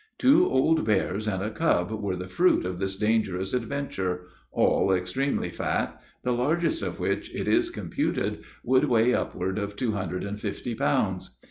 [0.17, 5.51] "Two old bears and a cub were the fruit of this dangerous adventure all extremely
[5.51, 10.41] fat the largest of which, it is computed, would weigh upward of two hundred and
[10.41, 11.37] fifty pounds.